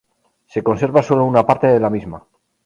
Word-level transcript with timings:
Se 0.47 0.63
conserva 0.63 1.03
sólo 1.03 1.25
una 1.25 1.45
parte 1.45 1.67
de 1.67 1.79
la 1.79 1.91
misma. 1.91 2.25